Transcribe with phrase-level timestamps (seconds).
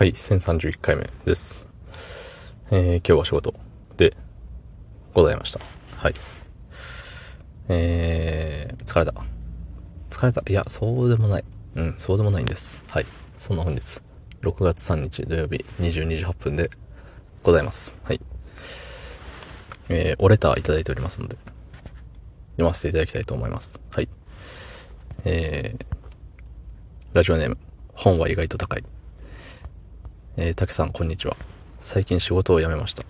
[0.00, 1.68] はい、1031回目です。
[2.70, 3.52] えー、今日は仕事
[3.98, 4.16] で
[5.12, 5.60] ございました。
[5.98, 6.14] はい。
[7.68, 9.12] えー、疲れた。
[10.08, 10.42] 疲れた？
[10.50, 11.44] いや、そうでもない。
[11.74, 12.82] うん、そうでもないんです。
[12.88, 13.06] はい。
[13.36, 14.00] そんな本日、
[14.40, 16.70] 6月3日土曜日22時8分で
[17.42, 17.98] ございます。
[18.02, 18.20] はい。
[19.90, 21.36] えー、おレターいただいておりますので、
[22.52, 23.78] 読ませていただきたいと思います。
[23.90, 24.08] はい。
[25.26, 25.84] えー、
[27.12, 27.58] ラジオネーム、
[27.92, 28.84] 本は意外と高い。
[30.36, 31.36] えー、竹さん、こんにちは。
[31.80, 33.02] 最近仕事を辞めました。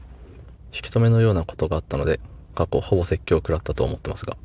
[0.73, 2.19] 引き止めのようなことがあったので、
[2.55, 4.39] 過去ほぼ説教を食らったと思ってますが、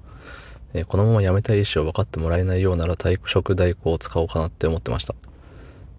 [0.73, 5.15] えー、このまま辞めたい意思を分かってもらえないようなら退職代行を使おうかなって思ってました。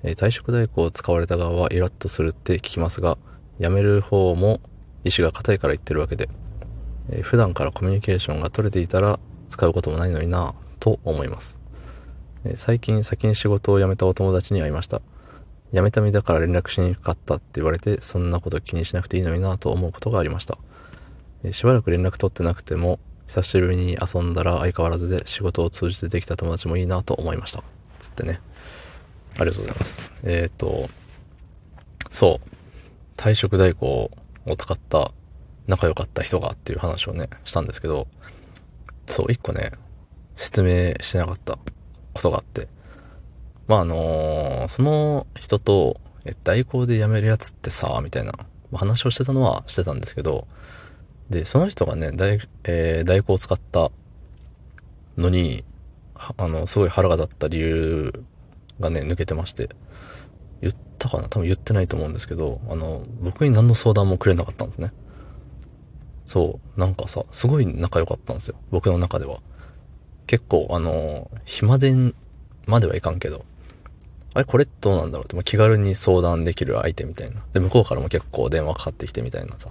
[0.03, 3.17] えー、退職代行を使われた側はイラッとするって聞きますが、
[3.59, 4.61] 辞める方も
[5.05, 6.29] 意志が固いから言ってるわけで、
[7.09, 11.59] えー、普段からコミュニケーションが取れていたら使うこともないのになぁと思います。
[12.55, 15.01] 最近先に仕事を辞めたお友達に会いました。
[15.73, 20.59] 辞めた身だから連絡しにくかったって言われて、そんなこと気にしなくていいのになと思うことがありました。
[21.53, 27.63] しばらく連絡取ってなくても、久しぶりに遊んだら相変わらずで仕事を通じてできた友達もいいなと思いました。
[27.99, 28.41] つってね。
[29.39, 30.13] ありがとうございます。
[30.23, 30.89] えっ、ー、と、
[32.11, 32.49] そう。
[33.17, 34.11] 退職代行
[34.47, 35.13] を使った
[35.67, 38.07] 仲良かった人がっていう話をね、したんですけど、
[39.09, 39.73] そう、一個ね、
[40.37, 41.59] 説明してなかった
[42.15, 42.69] ことがあって、
[43.69, 48.33] まああのー、その人と、え、代行で辞めるやつってさ、みたいな
[48.73, 50.47] 話をしてたのはしてたんですけど、
[51.31, 53.91] で、その人がね、代、えー、代行を使った
[55.17, 55.65] のに、
[56.15, 58.25] あの、すごい腹が立った理由
[58.81, 59.71] がね、抜けてまして、
[60.61, 61.29] 言ったかな？
[61.29, 64.93] 多分言ってないと思うんですけど、あの、僕に何の相談もくれなかったんですね。
[66.25, 68.57] そう、なんかさ、すごい仲良かったんですよ。
[68.71, 69.41] 僕の中では。
[70.27, 71.95] 結構、あの、暇で
[72.67, 73.45] まではいかんけど、
[74.37, 77.43] あれこれどうなんだろうって、気軽に相談できる相手みたいな。
[77.55, 79.71] で、向こうからも結構電話かかってきてみたいなさ。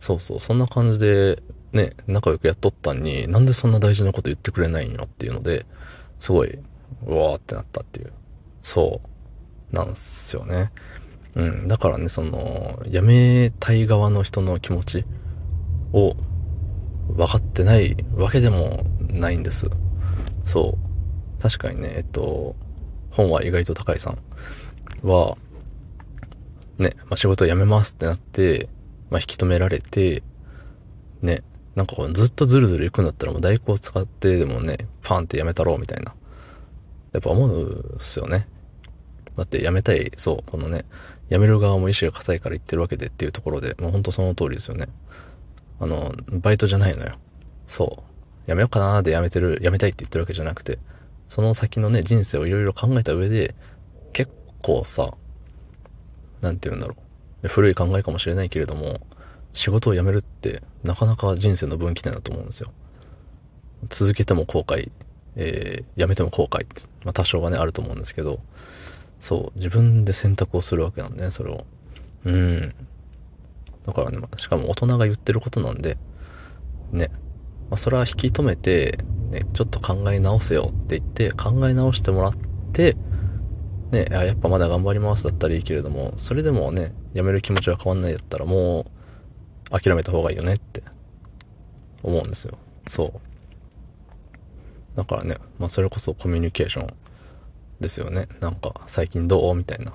[0.00, 5.64] そうそう、そんな感じで、ね、仲良くやっとったんに、なんでそんな大事なこと言ってくれないんよっていうので、
[6.18, 6.58] すごい、
[7.06, 8.12] うわーってなったっていう。
[8.62, 9.00] そ
[9.72, 10.72] う、なんすよね。
[11.34, 15.04] うん、だからね、その、辞めたい側の人の気持ち
[15.94, 16.16] を
[17.08, 19.70] 分かってないわけでもないんです。
[20.44, 21.42] そう。
[21.42, 22.56] 確かにね、えっと、
[23.16, 24.18] 本は意外と高いさん
[25.06, 25.36] は、
[26.78, 28.68] ね、まあ、仕事辞めますってなって、
[29.10, 30.22] まあ、引き止められて、
[31.22, 31.42] ね、
[31.74, 36.14] なんかこうずっとズルズル行くんだったらもう代行を使ってでもね、パンって辞めたろうみたいな。
[37.12, 38.46] やっぱ思うっすよね。
[39.36, 40.84] だって辞めたい、そう、このね、
[41.30, 44.88] 辞める側も意志が固いから言ってるわけでっていうところで、もうほんとその通りですよね。
[45.80, 47.16] あの、バイトじゃないのよ。
[47.66, 48.02] そ
[48.46, 48.48] う。
[48.48, 50.78] 辞めようかなーで辞めてる、辞めたいって言ってるわけじゃなくて、
[51.28, 53.54] その先のね、人生をいろいろ考えた上で、
[54.12, 54.32] 結
[54.62, 55.14] 構さ、
[56.40, 56.96] なんて言うんだろ
[57.42, 57.48] う。
[57.48, 59.00] 古い考えかもしれないけれども、
[59.52, 62.72] 仕事を辞めるってなかなか人生の分岐点だと思うんですよ。
[63.88, 64.90] 続けても後悔、
[65.36, 68.40] えー、辞めても後悔って、まあ多少はね、あると思うんですけど、
[69.20, 71.64] そう、自分で選択をするわけなんでね、それを。
[72.24, 72.74] うん。
[73.86, 75.96] だからね、しかも大人が言ってることなんで、
[76.92, 77.10] ね、
[77.70, 78.98] まあ、それは引き止めて、
[79.30, 82.34] ね、ちょっと考え直せよって言って考え直してもらっ
[82.72, 82.96] て、
[83.90, 88.86] ね、やっぱまだ頑張りますだったらいいけれども、それでもね、やめる気持ちが変わんないだったらも
[89.70, 90.82] う諦めた方がいいよねって
[92.02, 92.58] 思うんですよ。
[92.88, 93.20] そ
[94.94, 94.96] う。
[94.96, 96.94] だからね、まあそれこそコミュニケーション
[97.80, 98.28] ですよね。
[98.40, 99.92] なんか最近どうみたいな。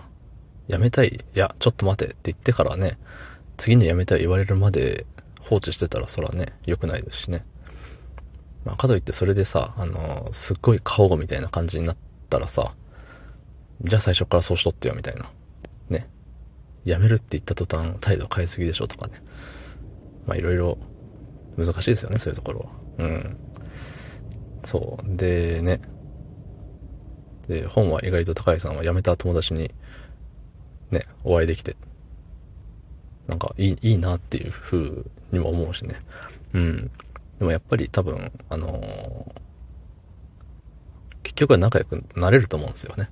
[0.68, 2.98] やめたいいや、ちょっと待てって言ってからね、
[3.58, 5.06] 次にやめたい言われるまで
[5.42, 7.46] 放置してたらそれはね、良くないですしね。
[8.66, 11.98] まあ、かといってそれでさ、あの、すっごい過保護みたいな感じになっ
[12.30, 12.74] たらさ、
[13.84, 15.32] じゃあ最初からそうしとってよみたいな。
[15.90, 16.08] ね。
[16.86, 19.22] やめるって言った途端態度変えすぎでしょとかね。
[20.28, 20.78] まあいろいろ
[21.58, 22.66] 難しいですよね、そういうところは。
[23.00, 23.38] うん。
[24.64, 25.18] そう。
[25.18, 25.82] でね。
[27.48, 29.74] で、本は意外と高井さんは辞めた友達に
[30.92, 31.76] ね、お会いできて、
[33.28, 36.00] なんかいい、いいなっていう風にも思うしね。
[36.54, 36.92] うん。
[37.42, 39.42] でもやっぱり多分、あのー、
[41.24, 43.10] 結局は仲良くなれると思うんですよね。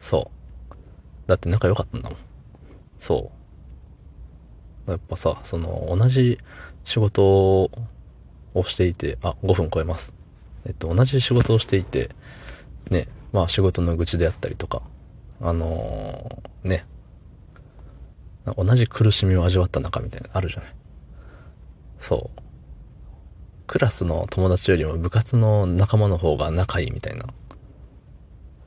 [0.00, 0.32] そ
[0.72, 1.28] う。
[1.28, 2.18] だって仲良かったんだもん。
[2.98, 3.30] そ
[4.88, 4.90] う。
[4.90, 6.40] やっぱさ、その、同じ
[6.84, 7.70] 仕事を
[8.64, 10.12] していて、あ、5分超えます。
[10.66, 12.10] えっと、同じ仕事をしていて、
[12.90, 14.82] ね、まあ仕事の愚痴であったりとか、
[15.40, 16.84] あのー、ね、
[18.56, 20.74] 同じ苦しみを味わった仲みたいなのあるじゃない。
[22.00, 22.41] そう。
[23.72, 27.24] クラスの友達よりも部活の仲間の方が仲いいみたいな、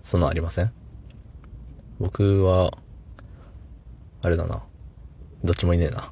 [0.01, 0.73] そんなありません？
[1.99, 2.75] 僕は、
[4.23, 4.63] あれだな。
[5.43, 6.11] どっちもいねえな。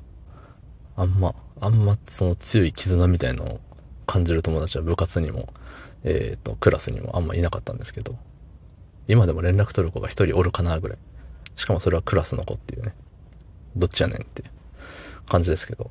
[0.96, 3.60] あんま、あんまその強い絆みたいのを
[4.06, 5.52] 感じる友達は部活にも、
[6.04, 8.16] えっ、ー、と、クラスにもあんまいなかったんですけど、
[9.08, 10.98] 今でも連絡取る子が一人おるかなぐらい。
[11.56, 12.94] しかもそれはクラスの子っていうね。
[13.76, 14.44] どっちやねんって
[15.28, 15.90] 感じですけど。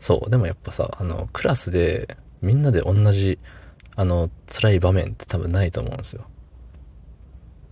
[0.00, 0.28] そう。
[0.30, 3.38] でもやっぱさ、あの、クラスでみんなで同じ、
[3.96, 6.26] あの、辛い場面って多分ないと思うんですよ。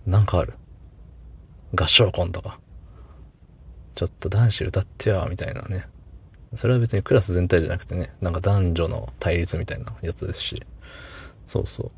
[0.07, 0.53] なんかある。
[1.75, 2.59] 合唱コンとか。
[3.95, 5.87] ちょっと男子歌ってよ、みたいなね。
[6.55, 10.63] それは別にクラス全体じゃなくてね、なんか男女の対立みたいなやつですし。
[11.45, 11.91] そうそ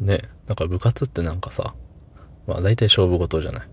[0.00, 0.04] う。
[0.04, 1.74] ね、だか部活ってなんかさ、
[2.46, 3.68] まあ大体勝負事じゃない。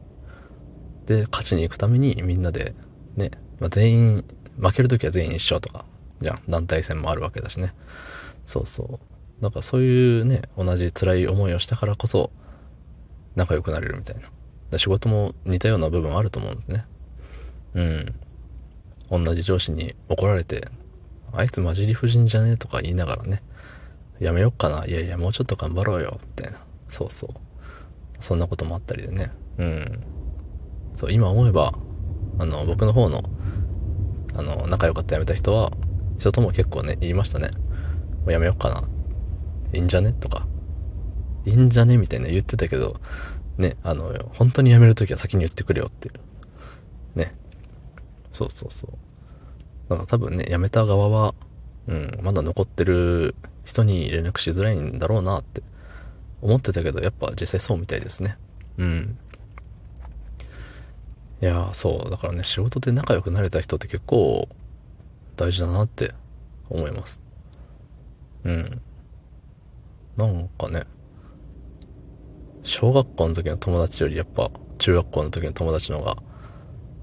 [1.06, 2.74] で、勝ちに行くためにみんなで、
[3.16, 4.26] ね、まあ、全員、
[4.58, 5.86] 負けるときは全員一緒とか、
[6.22, 6.42] じゃん。
[6.50, 7.74] 団体戦もあるわけだしね。
[8.46, 9.00] そうそ
[9.40, 9.44] う。
[9.44, 12.32] だかそういうね、同じ辛い思いをしたからこそ、
[13.36, 14.16] 仲良くなれるみたい
[14.72, 14.78] な。
[14.78, 16.86] 仕事も似たような部分あると思うんですね。
[17.76, 17.82] う
[19.20, 19.24] ん。
[19.26, 20.70] 同じ上司に怒られて、
[21.32, 23.44] あいつ混じり夫人じゃねえとか言いながらね、
[24.20, 24.86] やめよっかな。
[24.86, 26.20] いやいや、もうちょっと頑張ろうよ。
[26.38, 26.60] みたいな。
[26.90, 27.30] そうそう。
[28.20, 29.32] そんなこともあったりでね。
[29.58, 30.04] うん。
[30.96, 31.74] そう、今思えば、
[32.40, 33.24] あの、僕の方の、
[34.36, 35.72] あの、仲良かった辞めた人は、
[36.24, 37.50] 人とも結構ね、言いましたね。
[38.22, 38.88] もうやめよっかな。
[39.74, 40.14] いいんじゃね？
[40.14, 40.48] とか。
[41.44, 41.98] いいんじゃね？
[41.98, 43.02] みたいな言ってたけど、
[43.58, 47.20] ね、あの、本当に辞めるときは先に言ってくれよっていう。
[47.20, 47.36] ね。
[48.32, 48.92] そうそうそう。
[49.90, 51.36] だから多分ね、辞めた側は、
[51.90, 53.36] うん、まだ残ってる
[53.66, 55.62] 人に連絡しづらいんだろうなって
[56.42, 58.38] 思ってたけど、やっぱ実際そうみたいですね。
[58.78, 59.18] うん。
[61.42, 64.48] いやそう、だからね、仕事で仲良くなれた人って結構
[65.44, 66.14] 大事だなって
[66.70, 67.22] 思います。
[68.46, 68.82] うん。
[70.16, 70.84] なんかね、
[72.64, 76.18] 小学校の時の友達よりやっぱ中学校の時の友達の方が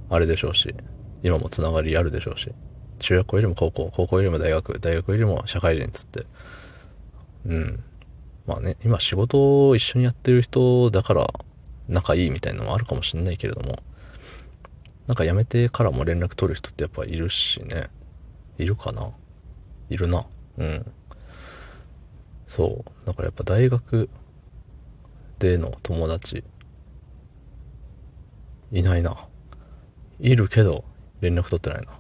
[0.09, 0.75] あれでしょうし、
[1.23, 2.51] 今もつながりあるでしょうし、
[2.99, 6.27] 中学校よりも高校、高校よりも大学、大学よりも社会人つって、
[7.45, 7.85] うん。
[8.47, 11.29] まあね、今仕事を一緒にやってる人だから
[11.89, 13.81] 仲いいみたいなのもあるかもしんないけれども、
[15.07, 17.91] なんか辞めてからも連絡取る人ってやっぱいるしね。
[18.61, 19.11] いるかな？
[19.89, 20.27] いるな。
[20.59, 20.93] うん。
[22.47, 23.07] そう。
[23.07, 24.09] だからやっぱ大学
[25.39, 26.45] での友達、
[28.73, 29.27] いないな。
[30.19, 30.85] いるけど、
[31.21, 31.93] 連絡取ってないな。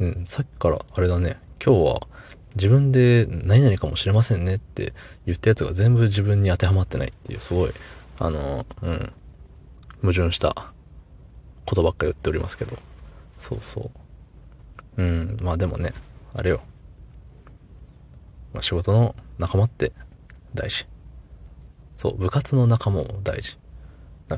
[0.00, 1.38] うん、さっきからあれだね。
[1.64, 2.06] 今日は
[2.54, 4.94] 自分で何々かもしれませんねって
[5.26, 7.72] 言ったやつが全部自分に当てはまってないっていう、すごい、
[8.20, 9.12] あの、うん、
[10.02, 10.72] 矛盾した
[11.66, 12.76] ことばっか言っておりますけど。
[13.40, 13.90] そうそう。
[14.98, 15.94] うん、まあでもね、
[16.34, 16.60] あれよ。
[18.52, 19.92] まあ、仕事の仲間って
[20.54, 20.86] 大事。
[21.96, 23.56] そう、部活の仲間も大事。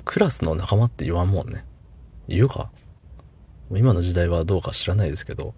[0.05, 1.65] クラスの仲間って言わんもんね。
[2.29, 2.71] 言うか？
[3.73, 5.55] 今の時代はどうか知らないですけど、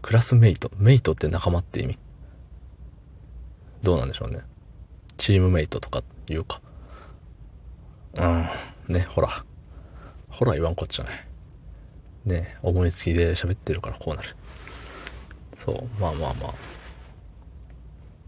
[0.00, 0.70] クラスメイト。
[0.78, 1.98] メイトって仲間って意味。
[3.82, 4.40] どうなんでしょうね。
[5.16, 6.60] チームメイトとか言うか。
[8.18, 8.48] うん。
[8.88, 9.44] ね、ほら。
[10.28, 11.26] ほら言わんこっちゃない。
[12.26, 14.36] ね、思いつきで喋ってるからこうなる。
[15.56, 16.54] そう、まあまあまあ。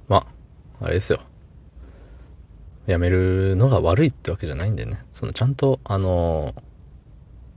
[0.09, 0.17] ま
[0.81, 1.21] あ、あれですよ。
[2.87, 5.05] 辞めるのが悪いってわけじゃないんでね。
[5.13, 6.55] そのちゃんと、あの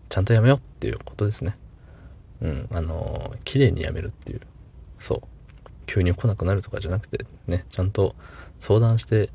[0.09, 1.57] ちゃんと辞めようっていうことですね。
[2.41, 4.41] うん、あの綺麗に辞めるっていう。
[4.99, 5.21] そう。
[5.85, 8.15] 急に来なくなるとかじゃなくて、ね、ちゃんと
[8.59, 9.29] 相談して、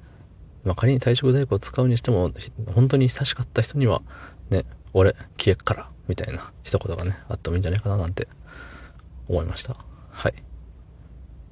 [0.65, 2.31] まあ、仮に退職代行を使うにしても、
[2.75, 4.03] 本当に親しかった人には、
[4.51, 8.29] ね、俺、消えっから、みたいな一言がね、あってもいいんじゃないかななんて
[9.29, 9.77] 思いました。
[10.11, 10.35] はい。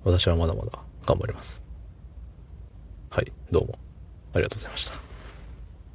[0.05, 1.63] 私はまだまだ頑張ります。
[3.11, 3.79] はい、どうも。
[4.33, 5.04] ありがとうございました。